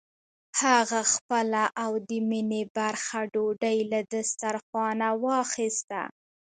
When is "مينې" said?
2.29-2.63